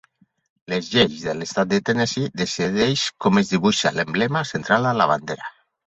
[0.71, 5.51] Les lleis de l"estat de Tennessee decideix com es dibuixa l"emblema central a la bandera.